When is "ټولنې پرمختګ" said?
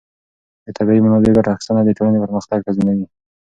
1.97-2.59